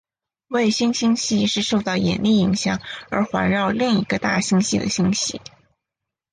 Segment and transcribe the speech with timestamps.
[0.47, 5.39] 卫星星系是受到引力影响而环绕另一个大星系的星系。